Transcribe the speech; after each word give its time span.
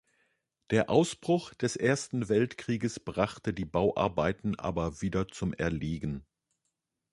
Der 0.71 0.89
Ausbruch 0.89 1.53
des 1.53 1.75
Ersten 1.75 2.27
Weltkrieges 2.27 2.99
brachte 2.99 3.53
die 3.53 3.65
Bauarbeiten 3.65 4.57
aber 4.57 4.99
wieder 5.03 5.27
zum 5.27 5.53
Erliegen. 5.53 6.25